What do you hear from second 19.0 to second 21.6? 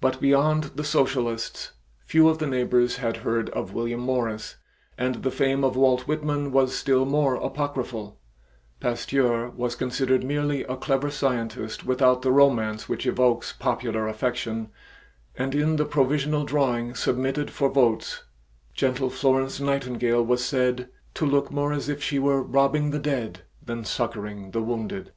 Florence Nightingale was said "to look